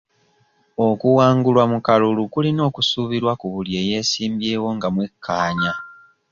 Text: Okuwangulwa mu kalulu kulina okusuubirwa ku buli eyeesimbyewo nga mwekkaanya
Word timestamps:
Okuwangulwa 0.87 1.63
mu 1.71 1.77
kalulu 1.85 2.23
kulina 2.33 2.61
okusuubirwa 2.69 3.33
ku 3.39 3.45
buli 3.53 3.71
eyeesimbyewo 3.81 4.67
nga 4.75 4.87
mwekkaanya 4.95 5.73